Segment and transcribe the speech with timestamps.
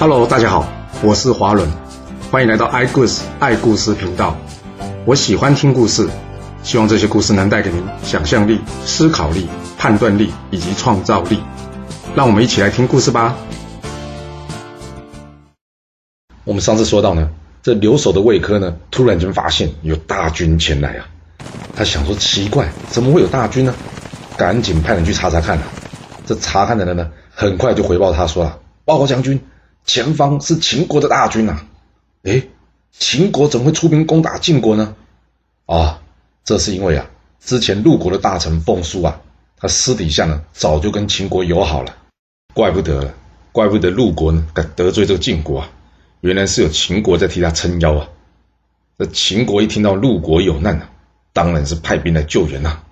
[0.00, 0.64] Hello，大家好，
[1.02, 1.68] 我是华伦，
[2.30, 4.36] 欢迎来到爱故事爱故事频道。
[5.04, 6.08] 我喜欢听故事，
[6.62, 11.40] 希望这些故事能带给您想象力、思考力、判断力以及创造力。
[12.14, 13.34] 让我们一起来听故事吧。
[16.44, 17.28] 我们上次说到呢，
[17.60, 21.08] 这留守的魏科呢，突然间发现有大军前来啊。
[21.74, 23.74] 他想说奇怪，怎么会有大军呢？
[24.36, 25.64] 赶紧派人去查查看啊。
[26.24, 29.40] 这查看的人呢，很快就回报他说了：“报告将军，
[29.88, 31.62] 前方是秦国的大军呐！”
[32.22, 32.42] 哎，
[32.92, 34.94] 秦国怎么会出兵攻打晋国呢？
[35.64, 36.02] 啊，
[36.44, 37.08] 这是因为啊，
[37.40, 39.22] 之前陆国的大臣奉叔啊，
[39.56, 41.96] 他私底下呢早就跟秦国友好了，
[42.52, 43.14] 怪不得，
[43.50, 45.70] 怪不得陆国呢敢得罪这个晋国啊，
[46.20, 48.08] 原来是有秦国在替他撑腰啊。
[48.98, 50.90] 这秦国一听到陆国有难啊，
[51.32, 52.82] 当然是派兵来救援呐。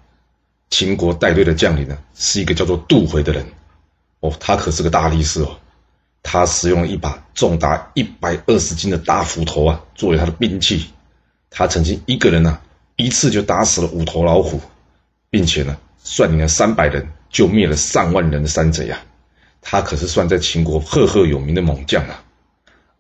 [0.70, 3.44] 秦国带队的将领呢，是一个叫做杜回的人，
[4.20, 5.58] 哦，他可是个大力士哦，
[6.28, 10.86] 他使用了一把重达一百二十斤的大斧头啊，作为他的兵器。
[11.50, 12.58] 他曾经一个人呢，
[12.96, 14.60] 一次就打死了五头老虎，
[15.30, 18.98] 并且呢，率领了三百人就灭了上万人的山贼啊。
[19.62, 22.24] 他可是算在秦国赫赫有名的猛将啊。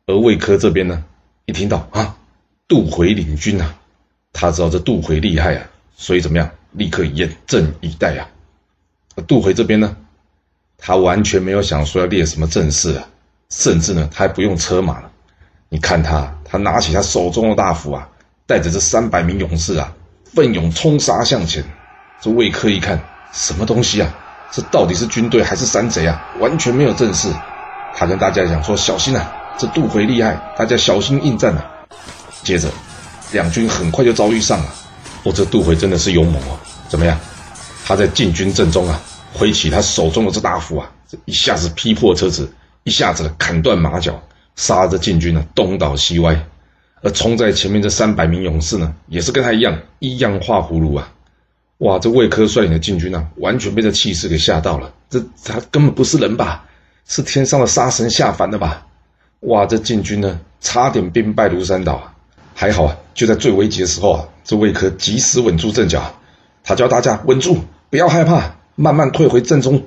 [0.06, 1.04] 而魏科这边呢，
[1.46, 2.16] 一听到啊，
[2.68, 3.76] 杜回领军啊，
[4.32, 6.48] 他知道这杜回厉害啊，所以怎么样？
[6.70, 8.28] 立刻严阵以待啊！
[9.26, 9.96] 杜回这边呢，
[10.76, 13.08] 他完全没有想说要列什么阵势啊，
[13.50, 15.10] 甚至呢，他还不用车马了。
[15.68, 18.08] 你看他，他拿起他手中的大斧啊，
[18.46, 19.92] 带着这三百名勇士啊，
[20.34, 21.64] 奋勇冲杀向前。
[22.20, 23.00] 这魏科一看，
[23.32, 24.14] 什么东西啊？
[24.50, 26.24] 这到底是军队还是山贼啊？
[26.38, 27.28] 完全没有阵势。
[27.94, 31.64] 他跟大家讲说：“小心啊，这杜回厉害，大家小心应战啊！”
[32.42, 32.68] 接着，
[33.32, 34.66] 两军很快就遭遇上了。
[35.24, 36.58] 哦，这杜回真的是勇猛哦！
[36.88, 37.18] 怎么样？
[37.84, 39.00] 他在晋军阵中啊，
[39.32, 42.52] 挥起他手中的这大斧啊，这一下子劈破车子，
[42.86, 44.22] 一下子砍断马脚，
[44.54, 46.40] 杀着晋军呢东倒西歪。
[47.02, 51.12] 而冲在前面这三百名勇士呢，也是跟他一样一样画葫芦啊！
[51.78, 54.92] 哇，这魏科率领的晋军呢，完全被这气势给吓到了。
[55.10, 56.64] 这他根本不是人吧？
[57.06, 58.86] 是天上的杀神下凡的吧？
[59.40, 62.14] 哇，这晋军呢，差点兵败如山倒啊！
[62.54, 66.14] 还好啊，就在最危急的时候啊，这魏科及时稳住阵脚。
[66.62, 67.58] 他教大家稳住，
[67.90, 69.82] 不要害怕，慢慢退回阵中，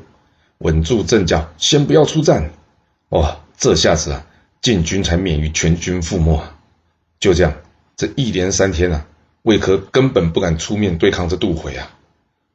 [0.57, 2.51] 稳住阵脚，先不要出战。
[3.09, 4.25] 哇，这下子啊，
[4.61, 6.41] 晋军才免于全军覆没。
[7.19, 7.53] 就这样，
[7.95, 9.05] 这一连三天啊，
[9.43, 11.91] 魏科根本不敢出面对抗这杜回啊。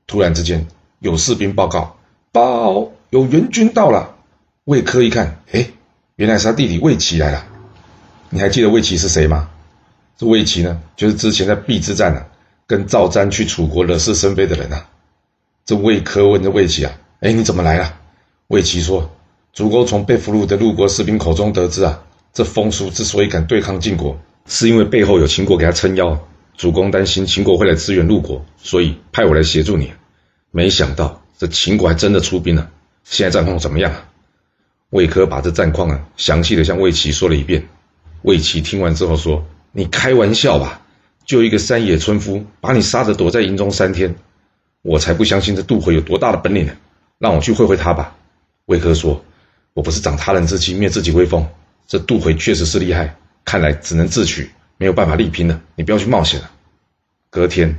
[0.07, 0.67] 突然之间，
[1.01, 1.97] 有士兵报告：
[2.33, 4.17] 报，有援军到了。
[4.65, 5.69] 魏科一看，哎，
[6.17, 7.47] 原来是他弟弟魏齐来了。
[8.31, 9.51] 你还记得魏齐是谁吗？
[10.17, 12.25] 这魏齐呢，就是之前在邲之战呢。
[12.67, 14.89] 跟赵瞻去楚国惹是生非的人啊，
[15.67, 17.95] 这魏科问这魏齐啊，哎，你怎么来了？
[18.47, 19.11] 魏齐说，
[19.55, 26.19] 主公从被俘虏的陆国士兵口中得知啊，这风叔之所以敢对抗晋国，是因为背后有秦国给他撑腰。
[26.57, 29.93] 主公担心秦国会来支援陆国，所以派我来协助你。
[30.51, 32.69] 没想到这秦国还真的出兵了。
[33.05, 33.93] 现在战况怎么样？
[34.91, 37.69] 魏科把这战况啊，详细的向魏齐说了一遍。
[38.23, 40.81] 魏齐听完之后说：“你开玩笑吧？”
[41.27, 44.17] 就一个山野村夫，把你杀的躲在营中三天，
[44.83, 46.73] 我才不相信这杜回有多大的本领呢！
[47.19, 48.17] 让我去会会他吧。
[48.67, 49.25] 魏科说
[49.75, 51.45] ：“我不是长他人之气灭自己威风，
[51.89, 54.49] 这杜回确实是厉害，看来只能自取，
[54.79, 55.61] 没有办法力拼了。
[55.75, 56.51] 你不要去冒险了。”
[57.29, 57.77] 隔天，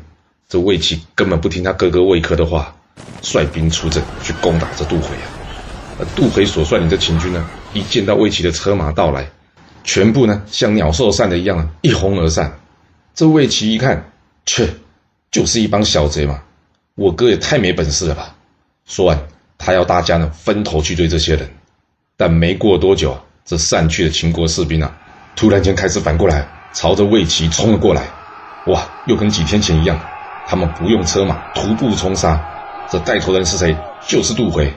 [0.49, 2.75] 这魏齐根本不听他哥哥魏科的话，
[3.21, 5.23] 率兵出阵去攻打这杜回啊！
[5.97, 9.31] 而杜回所率领的秦军呢，一见到魏齐的车马到来，
[9.85, 12.59] 全部呢像鸟兽散的一样，一哄而散。
[13.13, 14.11] 这魏齐一看，
[14.45, 14.67] 切，
[15.31, 16.43] 就是一帮小贼嘛！
[16.95, 18.35] 我哥也太没本事了吧！
[18.85, 19.17] 说完，
[19.57, 21.49] 他要大家呢分头去追这些人。
[22.17, 24.91] 但没过多久，这散去的秦国士兵啊，
[25.35, 28.03] 突然间开始反过来，朝着魏齐冲了过来。
[28.67, 29.99] 哇，又跟几天前一样，
[30.47, 32.41] 他们不用车马，徒步冲杀。
[32.89, 33.75] 这带头人是谁？
[34.07, 34.73] 就是杜回。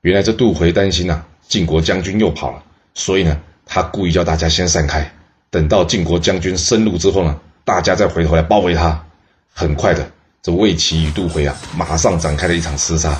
[0.00, 2.62] 原来这杜回担心呐，晋国将军又跑了，
[2.94, 5.12] 所以呢，他故意叫大家先散开，
[5.50, 7.38] 等到晋国将军深入之后呢。
[7.62, 9.04] 大家再回头来包围他，
[9.52, 10.10] 很快的，
[10.42, 13.16] 这魏齐与杜回啊，马上展开了一场厮杀。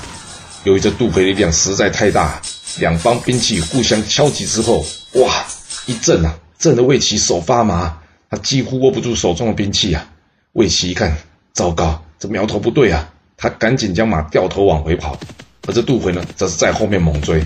[0.65, 2.41] 由于这杜回力量实在太大，
[2.79, 4.85] 两方兵器互相敲击之后，
[5.15, 5.47] 哇，
[5.87, 10.07] 一震啊，震得魏齐手发麻，他几乎握不住手中的兵器啊。
[10.53, 11.17] 魏齐一看，
[11.53, 15.19] 糟糕，这苗头不对啊，他赶紧将马掉头往回跑，
[15.67, 17.45] 而这杜回呢，则是在后面猛追。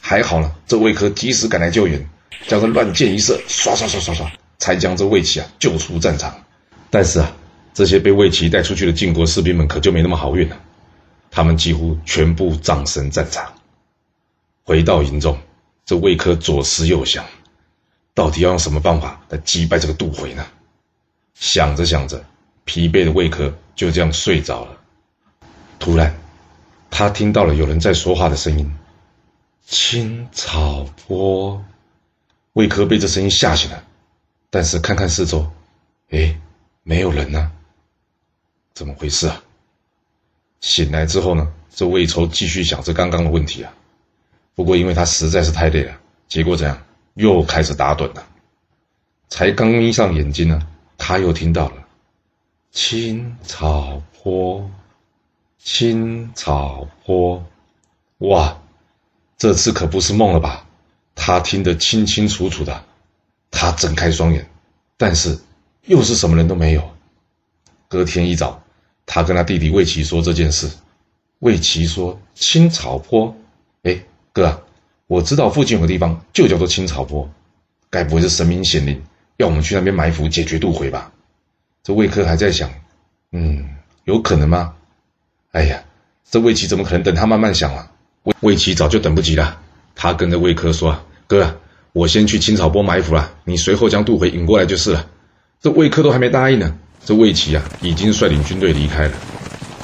[0.00, 2.08] 还好呢，这魏科及时赶来救援，
[2.48, 4.26] 将这乱箭一射，唰唰唰唰唰。
[4.58, 6.34] 才将这魏齐啊救出战场，
[6.90, 7.34] 但是啊，
[7.72, 10.56] 这些被魏齐带出去的晋国士兵们可就没那么好运了，
[11.30, 13.50] 他们几乎全部葬身战场。
[14.70, 15.36] 回到营中，
[15.84, 17.26] 这魏科左思右想，
[18.14, 20.46] 到底要用什么办法来击败这个杜回呢？
[21.34, 22.24] 想着想着，
[22.64, 24.80] 疲惫的魏科就这样睡着了。
[25.80, 26.16] 突然，
[26.88, 28.72] 他听到了有人在说话的声音
[29.66, 31.60] ：“青草坡。”
[32.54, 33.84] 魏科被这声音吓醒了，
[34.50, 35.50] 但是看看四周，
[36.10, 36.40] 哎，
[36.84, 37.50] 没有人呢，
[38.72, 39.42] 怎么回事啊？
[40.60, 43.74] 醒来之后呢，这魏愁继续想着刚刚的问题啊。
[44.60, 45.98] 不过因为他实在是太累了，
[46.28, 46.78] 结果怎样，
[47.14, 48.26] 又开始打盹了。
[49.30, 50.60] 才刚眯上眼睛呢，
[50.98, 51.76] 他又听到了
[52.70, 54.70] 青草坡，
[55.58, 57.42] 青草坡，
[58.18, 58.60] 哇，
[59.38, 60.66] 这次可不是梦了吧？
[61.14, 62.84] 他听得清清楚楚的，
[63.50, 64.46] 他睁开双眼，
[64.98, 65.38] 但是
[65.86, 66.86] 又是什么人都没有。
[67.88, 68.62] 隔天一早，
[69.06, 70.70] 他跟他弟弟魏奇说这件事。
[71.38, 73.34] 魏奇说：“青草坡，
[74.32, 74.62] 哥，
[75.06, 77.30] 我知道附近有个地方就叫做青草坡，
[77.90, 79.02] 该不会是神明显灵，
[79.36, 81.12] 要我们去那边埋伏解决渡回吧？”
[81.82, 82.70] 这魏科还在想
[83.32, 83.68] ：“嗯，
[84.04, 84.74] 有可能吗？”
[85.52, 85.82] 哎呀，
[86.30, 87.90] 这魏奇怎么可能等他慢慢想啊？
[88.22, 89.60] 魏魏奇早就等不及了，
[89.94, 91.04] 他跟着魏科说。
[91.26, 91.60] 哥，
[91.92, 95.06] 我先去青草坡埋伏了，你随后将杜回引过来就是了。
[95.60, 99.12] 这魏科都还没答应呢，这魏琪啊已经率领军队离开了。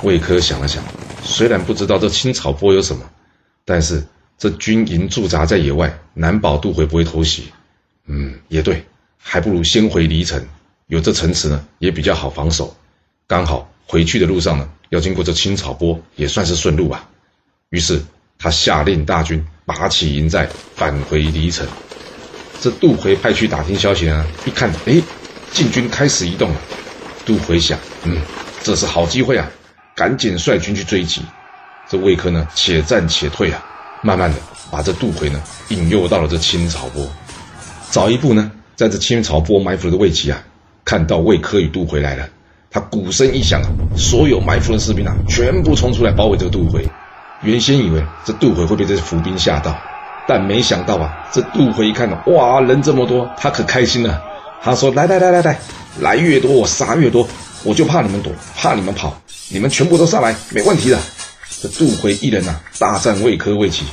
[0.02, 0.84] 魏科想了想，
[1.24, 3.02] 虽然不知道这青草坡有什么，
[3.64, 4.04] 但是
[4.38, 7.44] 这军营驻扎在野外，难保杜回不会偷袭。
[8.06, 8.84] 嗯，也对，
[9.18, 10.44] 还不如先回黎城，
[10.86, 12.76] 有这城池呢，也比较好防守。
[13.26, 17.08] 刚好回去的路上呢，要经过这青草坡，也算是顺路吧。
[17.70, 18.02] 于是
[18.38, 19.44] 他下令大军。
[19.66, 21.66] 拔起营寨，返回黎城。
[22.60, 25.02] 这杜回派去打听消息呢，一看，哎，
[25.50, 26.60] 晋军开始移动了。
[27.24, 28.22] 杜回想，嗯，
[28.62, 29.50] 这是好机会啊，
[29.96, 31.20] 赶紧率军去追击。
[31.88, 33.60] 这魏科呢，且战且退啊，
[34.02, 34.36] 慢慢的
[34.70, 37.06] 把这杜回呢引诱到了这青草坡。
[37.90, 40.42] 早一步呢，在这青草坡埋伏的魏齐啊，
[40.84, 42.28] 看到魏科与杜回来了，
[42.70, 46.86] 他鼓声一响啊，所有埋伏的士兵啊，全部冲出来包围这个杜回。
[47.42, 49.78] 原先以为这杜回会被这些伏兵吓到，
[50.26, 54.22] 但没想到啊，这杜回一看到哇人这么多，他可开心了。
[54.62, 55.58] 他说：“来来来来来，
[56.00, 57.28] 来越多我杀越多，
[57.62, 59.16] 我就怕你们躲，怕你们跑，
[59.48, 60.98] 你们全部都上来，没问题的。”
[61.60, 63.84] 这杜回一人呐，大战魏科、魏齐，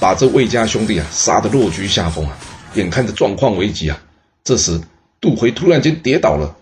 [0.00, 2.36] 把这魏家兄弟啊杀得落居下风啊。
[2.74, 4.02] 眼看着状况危急啊，
[4.42, 4.80] 这时
[5.20, 6.56] 杜回突然间跌倒了。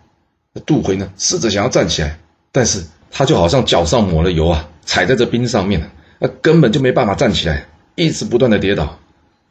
[0.67, 2.19] 杜回呢，试着想要站起来，
[2.53, 5.91] 但是他就好像脚上抹了油啊，踩在这冰上面。
[6.19, 8.99] 那根本就没办法站起来，一直不断的跌倒。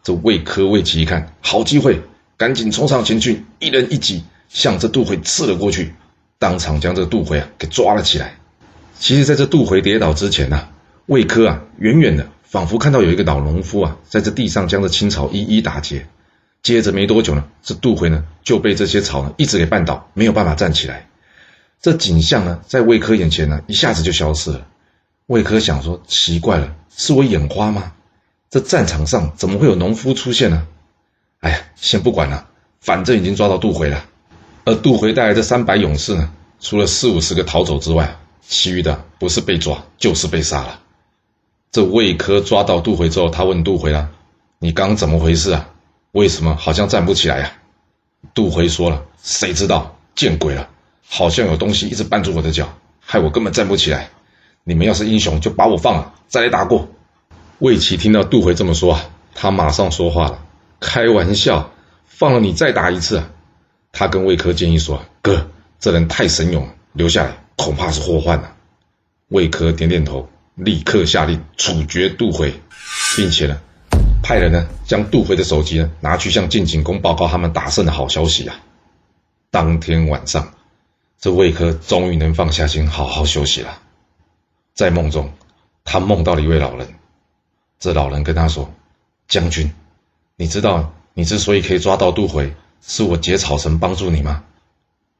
[0.04, 2.02] 这魏科、魏齐一看好机会，
[2.38, 5.94] 赶紧冲上前去，一人一戟向这杜回刺了过去，
[6.38, 8.36] 当场将这杜回啊给抓了起来。
[9.00, 10.68] 其实，在这杜回跌倒之前呢，
[11.10, 16.08] 魏科啊远远的仿佛看到有一个老农夫啊在这地上将这青草一一打结。
[16.62, 21.08] 接着没多久呢，这杜回呢就被这些草呢一直给绊倒，没有办法站起来。
[21.82, 24.68] 这景象呢在魏科眼前呢一下子就消失了。
[25.26, 27.94] 魏科想说：“奇怪了，是我眼花吗？
[28.52, 30.68] 这战场上怎么会有农夫出现呢？”
[31.42, 32.50] 哎呀，先不管了，
[32.82, 34.06] 反正已经抓到杜回了。
[34.64, 38.16] 而杜回带来的三百勇士呢，除了四五十个逃走之外，
[38.48, 40.80] 其余的不是被抓就是被杀了。
[41.72, 44.10] 这魏科抓到杜回之后，他问杜回了
[44.60, 45.70] ：“你刚怎么回事啊？
[46.12, 47.52] 为什么好像站不起来呀？”
[48.34, 49.96] 杜回说了：“谁知道？
[50.16, 50.68] 见鬼了！
[51.08, 52.68] 好像有东西一直绊住我的脚，
[53.00, 54.10] 害我根本站不起来。”
[54.66, 56.88] 你们要是英雄，就把我放了，再来打过。
[57.60, 60.46] 魏齐听到杜回这么说啊，他马上说话了
[60.80, 61.72] ：“开玩笑，
[62.06, 63.30] 放了你再打一次啊！”
[63.92, 65.50] 他跟魏科建议说：“哥，
[65.80, 68.56] 这人太神勇了，留下来恐怕是祸患啊。”
[69.30, 70.28] 魏科点点头，
[70.60, 72.54] 立刻下令处决杜回，
[73.16, 73.58] 并且呢，
[74.22, 78.60] 派人呢将杜回的手机呢拿去向晋景公报告他们打胜的好消息啊。
[79.52, 80.54] 当天晚上，
[81.18, 83.80] 这魏科终于能放下心，好好休息了。
[84.74, 85.32] 在梦中，
[85.86, 86.88] 他梦到了一位老人。
[87.80, 88.70] 这老人跟他说
[89.30, 89.72] ：“将军，
[90.36, 94.44] 你知道你之所以可以抓到杜回，是我结草绳帮助你吗？”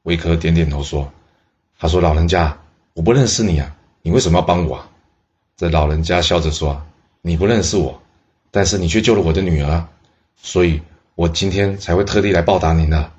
[0.04, 1.10] 魏科点点头说
[1.80, 2.58] ：“他说老人家，
[2.92, 4.86] 我不认识你啊，你为什么要帮我？”啊？”
[5.60, 6.80] 这老人家笑着说
[7.20, 8.00] ：“你不认识我，
[8.50, 9.84] 但是你却救了我的女儿，
[10.38, 10.80] 所以
[11.16, 13.12] 我今天才会特地来报答您的。”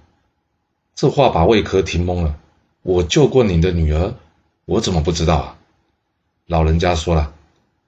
[0.95, 2.35] 这话把魏科听懵了。
[2.81, 4.15] 我救过你的女儿，
[4.65, 5.57] 我怎么不知道啊？
[6.47, 7.31] 老人家说了：“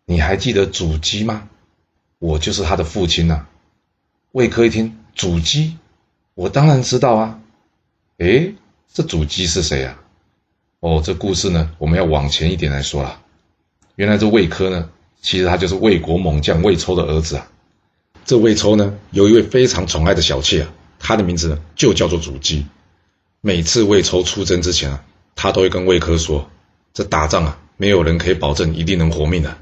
[0.06, 1.50] 你还记得祖基吗？
[2.20, 3.48] 我就是他的父亲呐。”
[4.34, 5.80] 魏科一听，祖基，
[6.36, 7.40] 我当然知道啊。
[8.20, 8.54] 诶，
[8.94, 10.00] 这祖基是谁啊？
[10.80, 13.20] 哦，这故事呢，我们要往前一点来说了。
[13.96, 14.90] 原来这魏科呢，
[15.22, 17.48] 其实他就是魏国猛将魏抽的儿子啊。
[18.26, 22.66] 这魏抽呢，有一位非常宠爱的小妾啊，她的名字呢就叫做主姬。
[23.42, 25.04] 每次魏抽出征之前啊，
[25.36, 26.50] 他都会跟魏科说
[26.94, 29.58] ：“这打仗啊，没有人可以保证一定能活命的。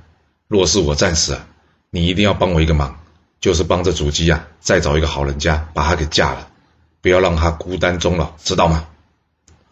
[0.48, 1.48] 若是我战死啊，
[1.90, 3.00] 你一定要帮我一个忙，
[3.40, 6.48] 就是帮着主姬啊，再找一个好人家把她给嫁了，
[7.02, 8.88] 不要让她孤单终老，知道吗？”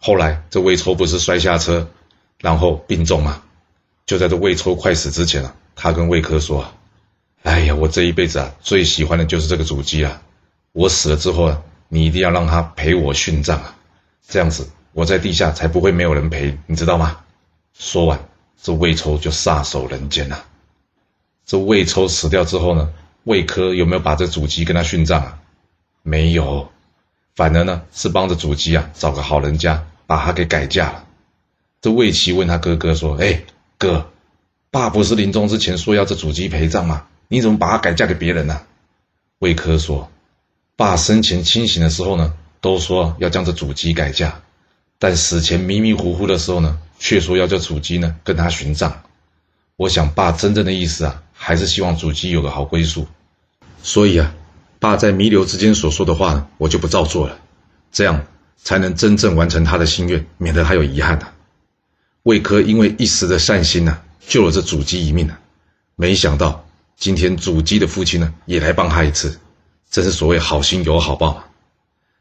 [0.00, 1.88] 后来这魏抽不是摔下车，
[2.40, 3.42] 然后病重吗？
[4.06, 6.72] 就在这魏抽快死之前啊，他跟魏科说
[7.44, 10.22] ：“哎呀，我这一辈子啊，最喜欢的就是这个主机了。
[10.72, 13.76] 我死了之后啊，你一定要让他陪我殉葬啊。”
[14.28, 17.18] 这样子，我在地下才不会没有人陪，你知道吗？
[17.72, 18.28] 说完，
[18.62, 20.44] 这魏抽就撒手人间了。
[21.46, 22.92] 这魏抽死掉之后呢，
[23.24, 25.38] 魏科有没有把这主机跟他殉葬啊？
[26.02, 26.70] 没有，
[27.34, 31.04] 反而呢是帮着主机啊找个好人家把他给改嫁了。
[31.80, 33.42] 这魏齐问他哥哥说：“哎，
[33.80, 34.10] 哥，
[34.70, 37.06] 爸不是临终之前说要这主机陪葬吗？
[37.28, 38.60] 你怎么把它改嫁给别人呢？”
[39.40, 40.10] 魏科说
[40.76, 44.42] ：“爸生前清醒的时候呢。”都说要将这主机改嫁，
[44.98, 49.00] 但死前迷迷糊糊的时候呢，却说要叫主机呢跟他寻葬。
[49.76, 53.08] 我想爸真正的意思啊，还是希望主机有个好归宿。
[53.82, 54.34] 所以啊，
[54.78, 57.38] 爸在弥留之间所说的话呢，我就不照做了，
[57.90, 58.26] 这样
[58.58, 61.28] 才能真正完成他的心愿，免得他有遗憾呐。
[62.24, 65.34] 魏科因为一时的善心呐，救了这主姬一命呐，
[65.96, 69.38] 没想到今天主姬的父亲呢，也来帮他一次，
[69.90, 71.46] 真是所谓好心有好报啊。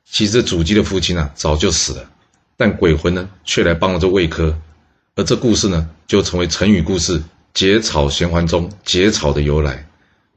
[0.10, 2.10] 其实主姬的父亲呢早就死了，
[2.56, 4.58] 但鬼魂呢却来帮了这魏科，
[5.16, 7.22] 而这故事呢就成为成语故事
[7.54, 9.86] “结草衔环”中“结草”的由来，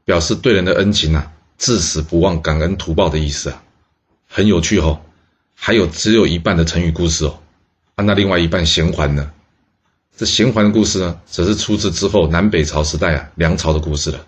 [0.03, 3.63] 表示对人的恩情啊，至死不忘、感恩图报的意思啊，
[4.27, 4.99] 很有趣哦。
[5.55, 7.39] 还有只有一半的成语故事哦，
[7.95, 9.31] 啊，那另外一半衔环呢？
[10.15, 14.19] 这循环的故事呢，只是出自之后南北朝时代啊梁朝的故事了。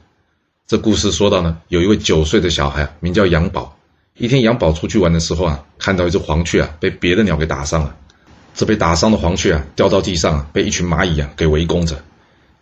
[0.65, 3.77] 这故事说到呢，有一位九岁的小孩名叫杨宝。
[4.17, 7.95] 一天，杨宝出去玩的时候啊，看到一只黄雀啊被别的鸟给打伤了。
[8.55, 12.03] 这被打伤的黄雀啊掉到地上啊，被一群蚂蚁啊给围攻着。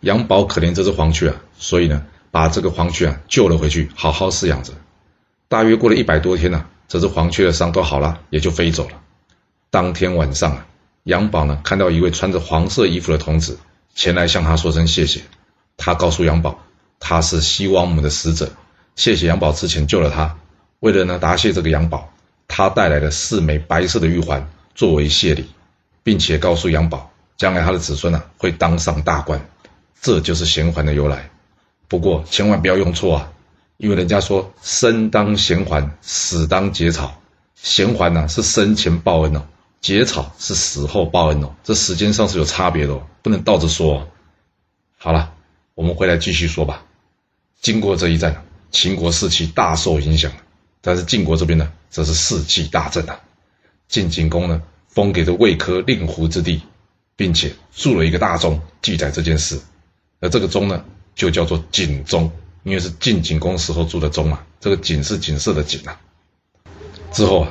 [0.00, 4.74] 杨宝可怜这只黄雀啊，所以呢，把这个黄雀啊救了回去，好好饲养着。
[5.48, 9.00] 大约过了一百多天呢，这只黄雀的伤都好了，也就飞走了。
[9.70, 10.66] 当天晚上啊，
[11.04, 13.58] 杨宝呢看到一位穿着黄色衣服的童子
[13.94, 15.20] 前来向他说声谢谢。
[15.76, 16.64] 他告诉杨宝，
[16.98, 18.50] 他是西王母的使者，
[18.96, 20.36] 谢谢杨宝之前救了他。
[20.80, 22.12] 为了呢答谢这个杨宝，
[22.48, 25.46] 他带来了四枚白色的玉环作为谢礼，
[26.02, 29.46] 并且告诉杨宝，将来他的子孙呢会当上大官，
[30.00, 31.30] 这就是衔环的由来。
[31.88, 33.32] 不过千万不要用错啊，
[33.76, 37.20] 因为人家说生当衔环，死当结草。
[37.54, 39.42] 衔环呢是生前报恩哦，
[39.84, 44.08] 结草是死后报恩哦，这时间上是有差别的哦，不能倒着说哦。
[44.96, 45.34] 好了，
[45.74, 46.86] 我们回来继续说吧。
[47.60, 50.32] 经过这一战，秦国士气大受影响。
[50.80, 53.20] 但是晋国这边呢，则是士气大振啊！
[53.86, 56.62] 晋景公呢，封给这魏科令狐之地，
[57.14, 59.60] 并且铸了一个大钟，记载这件事。
[60.20, 60.82] 而这个钟呢，
[61.14, 64.46] 就叫做景钟，因为是晋景公时候铸的钟嘛。
[64.60, 66.00] 这个景是景色的景啊。
[67.12, 67.50] 之后啊，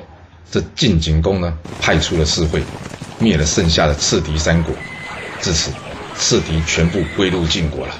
[0.53, 2.61] 这晋景公呢，派出了士会，
[3.17, 4.75] 灭了剩下的赤狄三国。
[5.41, 5.71] 至此，
[6.15, 7.95] 赤狄全部归入晋国了。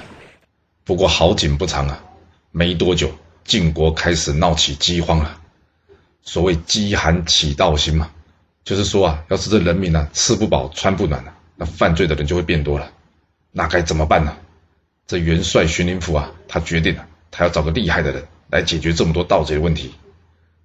[0.84, 2.04] 不过好景不长啊，
[2.52, 3.10] 没多久。
[3.44, 5.36] 晋国开始闹起饥荒了。
[6.22, 8.12] 所谓“饥寒起盗心”嘛，
[8.64, 12.92] 就是说啊，要是这人民呢吃不饱穿不暖了，那犯罪的人就会变多了。
[13.52, 14.38] 那该怎么办呢？
[15.08, 19.96] 这元帅荀林甫啊，他决定了，他要找个厉害的人来解决这么多盗贼的问题。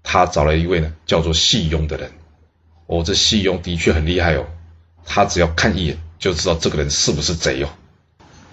[0.03, 2.11] 他找了一位呢叫做细庸的人。
[2.87, 4.47] 哦，这细庸的确很厉害哦。
[5.05, 7.69] 他只要看一眼就知道这个人是不是贼哦。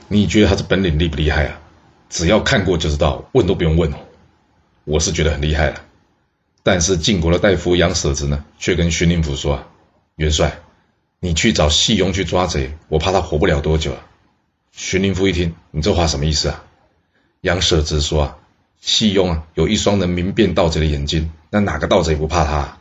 [0.07, 1.61] 你觉得他这本领厉不厉害啊？
[2.09, 3.97] 只要看过就知道，问都不用问哦。
[4.83, 5.81] 我是觉得很厉害了，
[6.61, 9.67] 但是晋国的大夫杨舍子呢，却跟荀林甫说啊
[10.15, 10.59] ：“元帅，
[11.19, 14.05] 你去找细庸去抓贼，我怕他活不了多久啊。”
[14.71, 16.63] 荀林甫一听，你这话什么意思啊？
[17.41, 18.37] 杨舍子说：“啊，
[18.81, 22.77] 细庸啊，有一双能明辨盗贼的眼睛，那哪个盗贼不怕他？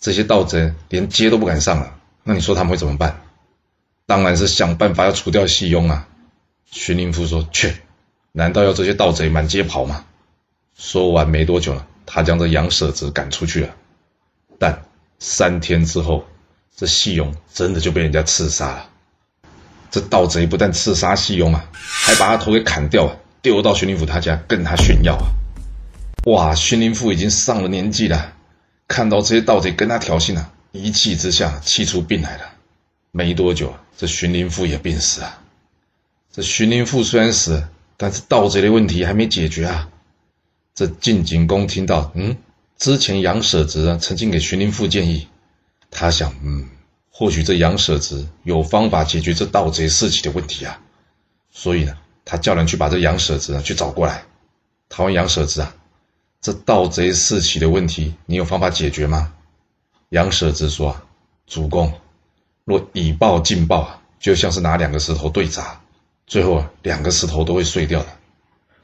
[0.00, 3.22] 这些盗贼连街都不敢上了，那你说他们会怎么办？
[4.06, 6.08] 当然是想办法要除掉细庸啊。”
[6.70, 7.76] 荀林夫说：“去，
[8.32, 10.04] 难道要这些盗贼满街跑吗？”
[10.74, 13.74] 说完没多久了，他将这杨舍子赶出去了。
[14.58, 14.82] 但
[15.18, 16.24] 三天之后，
[16.74, 18.88] 这细庸真的就被人家刺杀了。
[19.90, 25.26] 这盗贼不但刺杀细庸啊，还把他头给砍掉了，丢到荀林甫他家跟他炫耀啊！
[26.24, 28.32] 哇，荀林甫已经上了年纪了，
[28.86, 32.44] 看到这些盗贼跟他挑衅啊，一气之下气出病来了。
[33.10, 35.40] 没多久，这荀林甫也病死了。
[36.30, 39.88] 这荀林甫虽然死，但是盗贼的问题还没解决啊。
[40.74, 42.36] 这晋景公听到，嗯，
[42.78, 45.26] 之前杨舍直曾经给荀林父建议，
[45.90, 46.68] 他想，嗯，
[47.10, 50.80] 或许这杨舍直有方法解决这盗贼四起的问题啊，
[51.50, 54.24] 所以呢，他叫人去把这杨舍直啊去找过来。
[54.88, 55.74] 他问杨舍子啊，
[56.40, 59.32] 这盗贼四起的问题，你有方法解决吗？
[60.10, 61.02] 杨舍子说：“啊
[61.46, 61.92] 主公，
[62.64, 65.80] 若以暴进暴啊，就像是拿两个石头对砸，
[66.26, 68.08] 最后啊，两个石头都会碎掉的。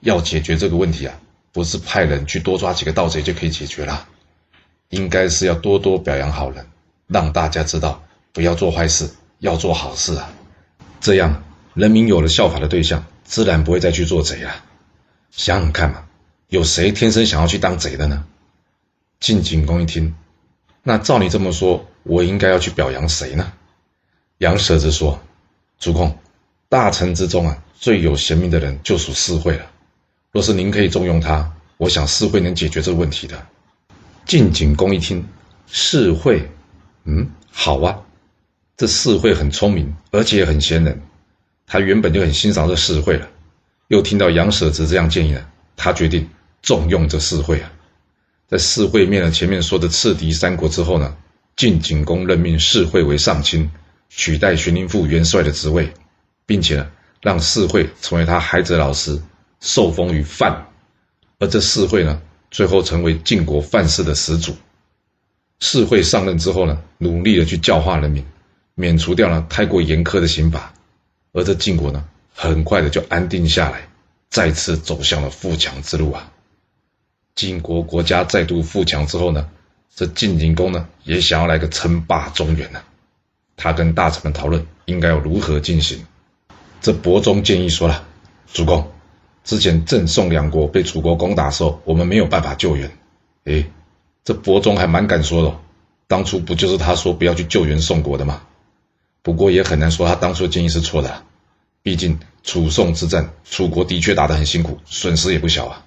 [0.01, 1.15] 要解决这个问题啊，
[1.53, 4.07] 不是派人去多抓几个盗贼就可以解决了，
[4.91, 6.67] 应该是要多多表扬好人，
[7.07, 8.03] 让大家知道
[8.33, 10.31] 不要做坏事，要做好事啊。
[11.01, 11.43] 这样
[11.75, 14.65] 人民有了效法的对象，自然不会再去做贼了。
[15.31, 16.05] 想想看嘛，
[16.49, 18.25] 有谁天生想要去当贼的呢？”
[19.21, 20.15] 晋景公一听。
[20.83, 23.53] 那照你这么说，我应该要去表扬谁呢？
[24.39, 25.21] 杨舍子说
[25.79, 26.17] ：“主公，
[26.71, 29.67] 大臣之中啊，最有贤明的人就属四惠了。
[30.33, 33.47] 若是您可以重用他，我想四惠能解决这个问题的。”
[34.25, 35.27] 晋景公一听，
[35.67, 36.51] 四惠，
[37.05, 37.99] 嗯，好啊，
[38.77, 40.99] 这四惠很聪明，而且很贤能。
[41.69, 43.29] 他原本就很欣赏这四会了，
[43.89, 46.29] 又听到杨舍子这样建议了，他决定
[46.63, 47.71] 重用这四会啊。
[48.49, 51.15] 在世会灭了前面说的赤敌三国之后呢，
[51.57, 53.71] 晋景公任命世会为上卿，
[54.09, 55.93] 取代荀林父元帅的职位，
[56.47, 59.21] 并且呢，让世会成为他孩子的老师，
[59.61, 60.67] 受封于范。
[61.39, 64.57] 而这世会呢，最后成为晋国范氏的始祖。
[65.61, 68.25] 世会上任之后呢，努力的去教化人民，
[68.75, 70.73] 免除掉了太过严苛的刑罚，
[71.33, 72.05] 而这晋国呢，
[72.35, 73.89] 很快的就安定下来，
[74.31, 76.33] 再次走向了富强之路啊。
[77.35, 79.49] 晋国国家再度富强之后呢，
[79.95, 82.81] 这晋景公呢也想要来个称霸中原呢。
[83.57, 86.05] 他跟大臣们讨论应该要如何进行。
[86.81, 88.07] 这伯宗建议说了
[88.53, 88.93] ：“主公，
[89.45, 92.97] 之前郑宋两国被楚国攻打时候，我们没有办法救援。
[93.45, 93.67] 哎，
[94.25, 95.57] 这伯宗还蛮敢说的，
[96.07, 98.43] 当初不就是他说不要去救援宋国的吗？
[99.29, 101.23] 不过也很难说他当初的建议是错的，
[101.83, 105.85] 毕竟楚宋之战，楚国的确打得很辛苦，损失也不小啊。”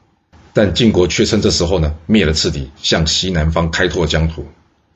[0.53, 4.45] 但晋国却趁这时候呢灭了赤敌，向西南方开拓疆土。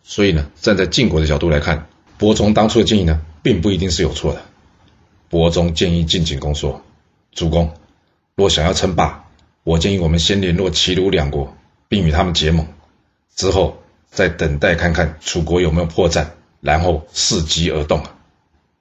[0.03, 1.88] 所以呢，站在晋国的角度来看，
[2.19, 4.43] 伯宗当初的建议呢，并不一定是有错的。
[5.27, 6.79] 伯宗建议晋景公说
[7.34, 7.73] ：“主公，
[8.36, 9.25] 若想要称霸，
[9.63, 11.51] 我建议我们先联络齐鲁两国，
[11.88, 12.63] 并与他们结盟，
[13.36, 13.75] 之后
[14.12, 16.27] 再等待看看楚国有没有破绽，
[16.62, 18.12] 然后伺机而动啊。”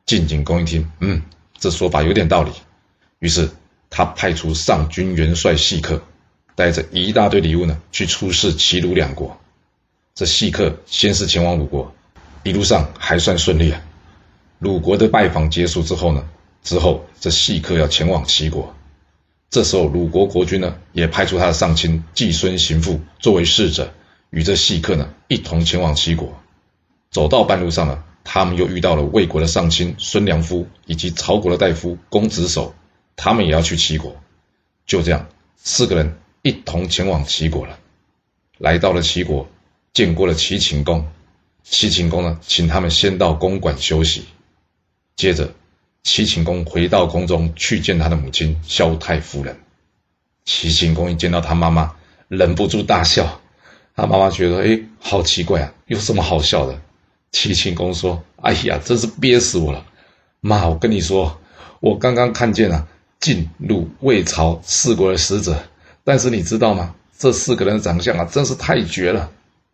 [0.07, 1.23] 晋景公一听，嗯，
[1.59, 2.51] 这说法有点道理。
[3.19, 3.51] 于是
[3.91, 6.03] 他派出上军元帅细客。
[6.57, 9.37] 带着一大堆礼物呢，去出使齐鲁两国。
[10.15, 11.93] 这细客先是前往鲁国，
[12.45, 13.83] 一路上还算顺利啊。
[14.61, 16.25] 鲁国的拜访结束之后呢，
[16.63, 18.73] 之后这细客要前往齐国。
[19.51, 23.93] 这时候鲁国国君呢，也派出他的上卿季孙行父作为使者，
[24.31, 26.41] 与这细客呢一同前往齐国。
[27.11, 32.75] 走到半路上呢，他们又遇到了魏国的上卿孙良夫以及曹国的大夫公子守，
[33.15, 34.17] 他们也要去齐国。
[34.87, 36.19] 就这样，四个人。
[36.47, 37.79] 一同前往齐国了，
[38.59, 39.49] 来到了齐国，
[39.95, 41.07] 见过了齐秦公。
[41.63, 44.27] 齐秦公呢，请他们先到公馆休息。
[45.17, 45.55] 接着，
[46.03, 49.59] 齐秦公回到宫中去见他的母亲萧太夫人。
[50.45, 51.97] 齐秦公一见到他妈妈，
[52.29, 53.41] 忍不住大笑。
[53.97, 56.79] 他妈妈觉得，哎，好奇怪啊，有什么好笑的？
[57.35, 59.85] 齐顷公说：“哎呀，真是憋死我了！
[60.41, 61.41] 妈，我跟你说，
[61.81, 62.87] 我刚刚看见了
[63.19, 65.61] 晋、鲁、魏、曹四国的使者。”
[66.05, 66.95] 但是你知道吗？
[67.19, 69.29] 这四个人的长相啊，真是太绝了。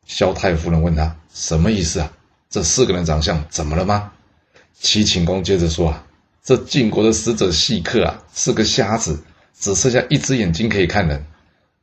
[0.07, 2.11] 萧太夫人问他什么意思啊？
[2.49, 4.11] 这四个人长相怎么了吗？
[4.81, 6.07] 齐顷公接着说啊，
[6.42, 9.23] 这晋国的使者细客啊，是个瞎子，
[9.59, 11.18] 只剩下一只眼睛可以看人；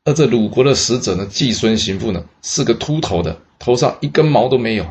[0.06, 4.88] 而这鲁国的使者呢，季孙行父呢，是个秃头的，头上一根毛都没有。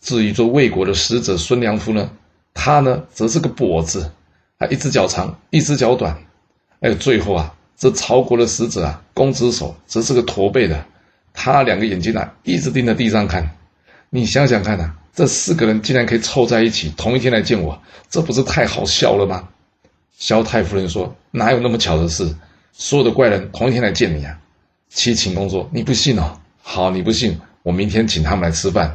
[0.00, 2.10] 至于做魏国的使者孙良夫呢，
[2.54, 4.10] 他呢，则是个跛子，
[4.58, 6.16] 他一只脚长，一只脚短。
[6.80, 7.54] 还有最后啊。
[7.76, 10.84] 这曹国的使者啊，公子手则是个驼背的，
[11.32, 13.56] 他两个眼睛啊一直盯着地上看。
[14.10, 19.48] 你想想看呐，这四个人竟然可以凑在一起，同一天来见我，这不是太好笑了吗？
[20.18, 22.36] 萧太夫人说：“哪有那么巧的事？
[22.74, 24.38] 所有的怪人同一天来见你啊！”
[24.92, 26.38] 齐秦公说：“你不信哦？
[26.60, 28.94] 好，你不信，我明天请他们来吃饭，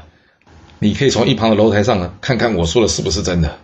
[0.80, 3.60] 你可以从一旁的楼台上呢看看我说的是不是真的。”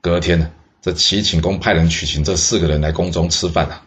[0.00, 3.82] 隔天呢，这齐顷公派人去请这四个人来宫中吃饭啊。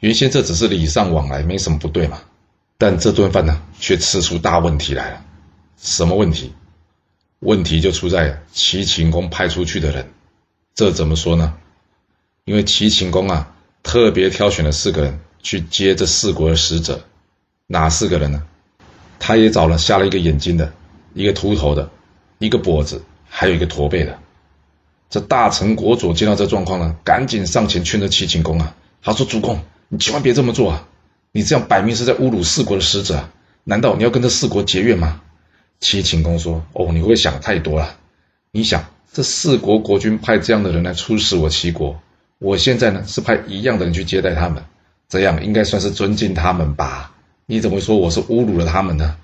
[0.00, 2.20] 原先这只是礼尚往来，没什么不对嘛。
[2.76, 5.24] 但这顿饭呢，却吃出大问题来了。
[5.78, 6.52] 什么问题？
[7.40, 10.12] 问题就出在齐秦公派出去的人。
[10.74, 11.54] 这怎么说呢？
[12.44, 17.00] 因为齐秦公啊，特别挑选了四个人去接这四国的使者，
[17.66, 18.42] 哪四个人呢？
[19.18, 20.72] 他也找了瞎了一个眼睛的，
[21.18, 21.90] 一个秃头的，
[22.38, 24.20] 一个跛子，还有一个驼背的。
[25.10, 30.86] 这大臣国佐见到这状况呢，赶紧上前劝着齐景公啊，他说：“主公，你千万别这么做啊！
[31.32, 33.30] 你这样摆明是在侮辱四国的使者啊！
[33.64, 35.20] 难道你要跟这四国结怨吗？”
[35.80, 37.96] 齐景公说：“哦，你会想太多了。
[38.52, 42.00] 你想，这四国国君派这样的人来出使我齐国，
[42.38, 44.62] 我现在呢是派一样的人去接待他们，
[45.08, 47.12] 这样应该算是尊敬他们吧？
[47.46, 49.16] 你怎么说我是侮辱了他们呢？”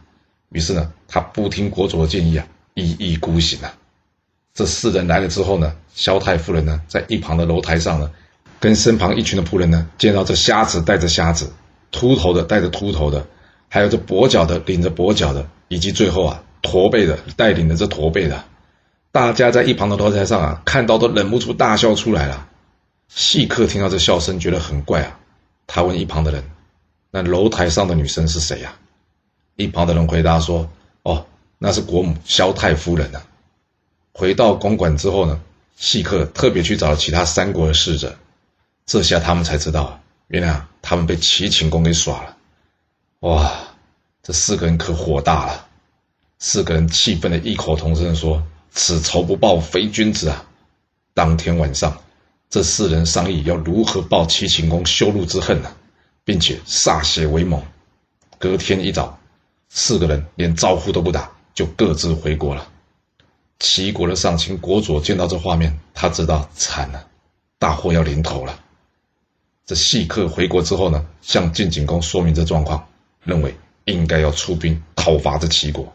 [0.51, 3.75] 于是呢，他不听国主的建议啊，一意孤行啊。
[4.55, 8.11] 这四人来了之后呢，萧太夫人呢，在一旁的楼台上呢，
[8.61, 11.53] 跟身旁一群的仆人呢，见到这瞎子带着瞎子，
[11.91, 13.27] 秃头的带着秃头的，
[13.69, 18.45] 还有这跛脚的领着跛脚的，以及最后啊，驼背的带领着这驼背的，
[19.11, 22.49] 大家在一旁的楼台上啊，看到都忍不住大笑出来了。
[23.09, 25.19] 细客听到这笑声，觉得很怪啊，
[25.67, 26.45] 他问一旁的人
[27.11, 28.75] ：“那楼台上的女生是谁呀？”
[29.57, 30.69] 一旁的人回答说
[31.05, 31.25] ：“哦，
[31.59, 33.23] 那是国母萧太夫人呢。”
[34.13, 35.41] 回到公馆之后呢，
[35.77, 38.17] 细客特别去找其他三国的使者，
[38.87, 42.37] 这下他们才知道，原来啊，他们被齐秦公给耍了。
[43.21, 43.53] 哇，
[44.23, 45.67] 这四个人可火大了，
[46.39, 48.41] 四个人气愤的异口同声说
[48.71, 50.45] ：“此仇不报非君子啊！”
[51.13, 52.01] 当天晚上，
[52.49, 55.75] 这四人商议要如何报齐秦公羞辱之恨呢，
[56.25, 57.61] 并且歃血为盟。
[58.39, 59.19] 隔天一早。
[59.77, 62.69] 四个人连招呼都不打，就各自回国了。
[63.59, 67.09] 齐国的上卿国佐见到这画面，他知道惨了，
[67.59, 68.61] 大祸要临头了。
[69.67, 72.87] 这细客回国之后呢，向晋景公说明这状况，
[73.25, 73.53] 认为
[73.85, 75.93] 应该要出兵讨伐这齐国。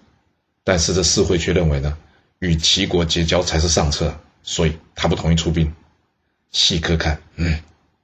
[0.66, 1.98] 但是这四会却认为呢，
[2.40, 4.14] 与齐国结交才是上策，
[4.44, 5.74] 所以他不同意出兵。
[6.52, 7.58] 细客看，嗯，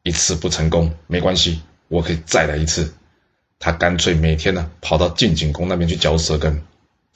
[0.04, 1.60] 一次不成功没关系，
[1.90, 2.94] 我可以再来一次。
[3.60, 6.62] 他干脆每天呢跑到晋景公那边去嚼舌根，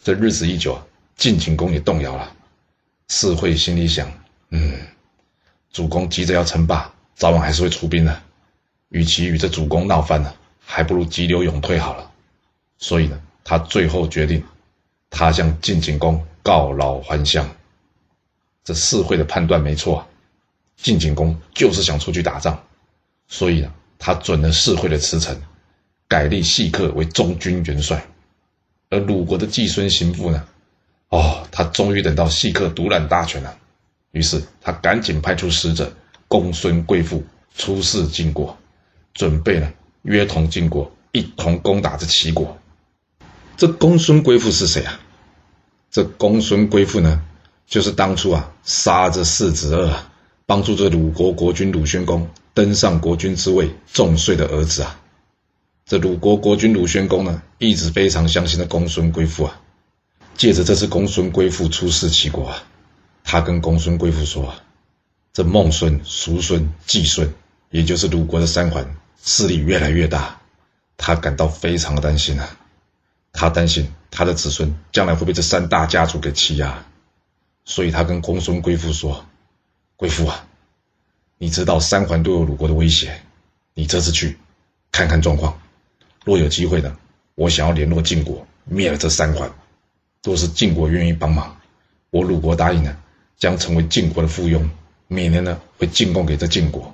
[0.04, 2.36] 这日子一久啊，晋景公也动摇了。
[3.08, 4.12] 四会心里想：
[4.50, 4.74] 嗯，
[5.72, 8.22] 主公急着要称霸，早晚还是会出兵的。
[8.90, 12.12] 与其与这主公闹翻了，还不如急流勇退好了。
[12.78, 14.44] 所以呢，他最后决定，
[15.10, 17.48] 他向晋景公告老还乡。
[18.64, 20.08] 这四会的判断没错啊，
[20.78, 22.64] 晋景公就是想出去打仗，
[23.28, 25.40] 所以呢，他准了四会的辞呈。
[26.10, 28.04] 改立细客为中军元帅，
[28.90, 30.44] 而鲁国的季孙行父呢？
[31.10, 33.56] 哦，他终于等到细客独揽大权了。
[34.12, 35.94] 于是他赶紧派出使者
[36.28, 37.24] 公孙贵父
[37.56, 38.58] 出使晋国，
[39.14, 42.58] 准备呢约同晋国一同攻打这齐国。
[43.56, 45.00] 这公孙贵父是谁啊？
[45.92, 47.22] 这公孙贵父呢，
[47.68, 49.96] 就是当初啊杀这四子二，
[50.48, 55.00] 帮助这鲁国国君鲁宣公登上国君之位重税的儿子啊。
[55.90, 59.60] 这鲁国国君鲁宣公呢，一直非常相信的公孙归父啊，
[60.38, 62.64] 借着这次公孙归父出使齐国啊，
[63.24, 64.62] 他跟公孙归父说啊，
[65.34, 67.34] 这孟孙、叔孙、季孙，
[67.72, 70.40] 也就是鲁国的三桓势力越来越大，
[70.96, 72.56] 他感到非常的担心啊，
[73.34, 76.86] 他担心他的子孙将来会被这三大家族给欺压，
[77.66, 79.26] 所以他跟公孙归父说，
[79.96, 80.46] 归父啊，
[81.40, 83.24] 你知道三桓都有鲁国的威胁，
[83.74, 84.38] 你这次去
[84.92, 85.60] 看看状况。
[86.26, 86.98] 若有机会呢，
[87.36, 89.52] 我想要联络晋国，灭了这三桓。
[90.24, 91.56] 若是晋国愿意帮忙，
[92.10, 92.98] 我鲁国答应了，
[93.38, 94.68] 将成为晋国的附庸，
[95.08, 96.94] 每年呢会进贡给这晋国。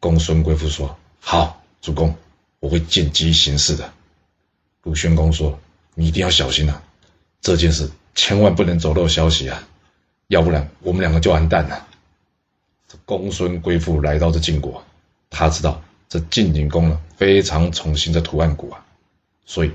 [0.00, 2.14] 公孙贵父说：“好，主公，
[2.58, 3.92] 我会见机行事的。”
[4.82, 5.58] 鲁宣公说
[5.94, 6.82] ：“你一定要小心啊，
[7.40, 9.62] 这件事千万不能走漏消息啊，
[10.26, 11.86] 要不然我们两个就完蛋了。”
[12.88, 14.82] 这公孙贵父来到这晋国，
[15.30, 15.80] 他知道。
[16.12, 18.84] 这晋景公呢，非常宠信这图案谷啊，
[19.46, 19.70] 所以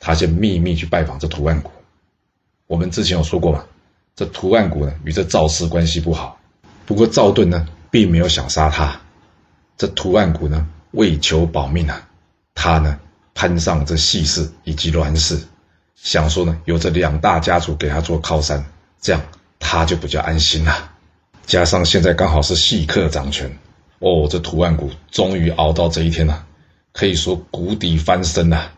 [0.00, 1.70] 他先秘密去拜访这图案谷。
[2.66, 3.62] 我们之前有说过嘛，
[4.16, 6.40] 这图案谷呢与这赵氏关系不好，
[6.86, 9.02] 不过赵盾呢并没有想杀他。
[9.76, 12.08] 这图案谷呢为求保命啊，
[12.54, 12.98] 他呢
[13.34, 15.38] 攀上这细氏以及栾氏，
[15.94, 18.64] 想说呢有这两大家族给他做靠山，
[18.98, 19.20] 这样
[19.58, 20.90] 他就比较安心了。
[21.44, 23.58] 加上现在刚好是细客掌权。
[24.02, 26.44] 哦，这图案谷终于熬到这一天了，
[26.92, 28.72] 可以说谷底翻身了。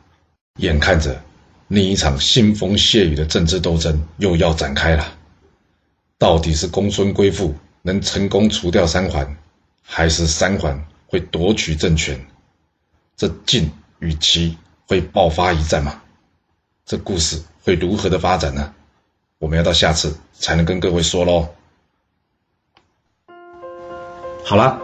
[0.58, 1.18] 眼看着
[1.66, 5.16] 另一场腥风血雨的政治斗争又要展开了，
[6.18, 9.34] 到底是公孙归父能成功除掉三桓，
[9.82, 12.22] 还是三桓会夺取政权？
[13.16, 16.02] 这晋与齐会爆发一战吗？
[16.84, 18.74] 这故事会如何的发展呢？
[19.38, 21.48] 我们要到下次才能跟各位说喽。
[24.44, 24.83] 好了。